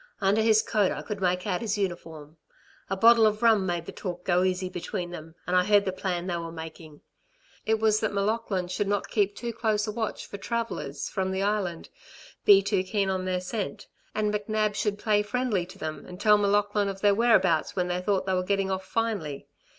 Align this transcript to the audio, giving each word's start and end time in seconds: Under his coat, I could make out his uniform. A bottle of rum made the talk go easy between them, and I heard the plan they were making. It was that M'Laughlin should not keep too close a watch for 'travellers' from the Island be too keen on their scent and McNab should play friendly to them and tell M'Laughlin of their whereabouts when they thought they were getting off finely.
Under 0.19 0.41
his 0.41 0.63
coat, 0.63 0.91
I 0.91 1.03
could 1.03 1.21
make 1.21 1.45
out 1.45 1.61
his 1.61 1.77
uniform. 1.77 2.37
A 2.89 2.97
bottle 2.97 3.27
of 3.27 3.43
rum 3.43 3.67
made 3.67 3.85
the 3.85 3.91
talk 3.91 4.25
go 4.25 4.41
easy 4.41 4.67
between 4.67 5.11
them, 5.11 5.35
and 5.45 5.55
I 5.55 5.63
heard 5.63 5.85
the 5.85 5.91
plan 5.91 6.25
they 6.25 6.37
were 6.37 6.51
making. 6.51 7.01
It 7.67 7.79
was 7.79 7.99
that 7.99 8.11
M'Laughlin 8.11 8.67
should 8.67 8.87
not 8.87 9.09
keep 9.11 9.35
too 9.35 9.53
close 9.53 9.85
a 9.85 9.91
watch 9.91 10.25
for 10.25 10.39
'travellers' 10.39 11.07
from 11.07 11.29
the 11.31 11.43
Island 11.43 11.89
be 12.45 12.63
too 12.63 12.83
keen 12.83 13.11
on 13.11 13.25
their 13.25 13.39
scent 13.41 13.85
and 14.15 14.33
McNab 14.33 14.73
should 14.73 14.97
play 14.97 15.21
friendly 15.21 15.67
to 15.67 15.77
them 15.77 16.03
and 16.07 16.19
tell 16.19 16.39
M'Laughlin 16.39 16.87
of 16.89 17.01
their 17.01 17.13
whereabouts 17.13 17.75
when 17.75 17.87
they 17.87 18.01
thought 18.01 18.25
they 18.25 18.33
were 18.33 18.41
getting 18.41 18.71
off 18.71 18.83
finely. 18.83 19.45